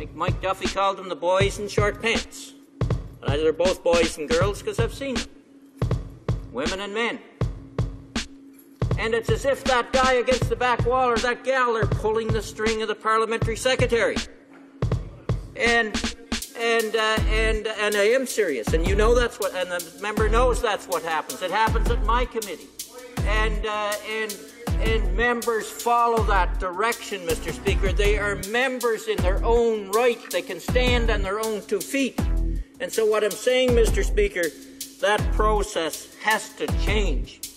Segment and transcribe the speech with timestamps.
[0.00, 2.54] think Mike Duffy called them the boys in short pants.
[3.22, 5.28] And they're both boys and girls because I've seen them.
[6.52, 7.18] Women and men.
[8.98, 12.28] And it's as if that guy against the back wall or that gal are pulling
[12.28, 14.16] the string of the parliamentary secretary.
[15.54, 15.94] And
[16.58, 20.30] and uh, and and I am serious, and you know that's what, and the member
[20.30, 21.42] knows that's what happens.
[21.42, 22.68] It happens at my committee,
[23.26, 24.34] and uh, and
[24.80, 27.52] and members follow that direction, Mr.
[27.52, 27.92] Speaker.
[27.92, 30.18] They are members in their own right.
[30.30, 32.18] They can stand on their own two feet.
[32.80, 34.04] And so, what I'm saying, Mr.
[34.04, 34.44] Speaker,
[35.00, 37.49] that process has to change.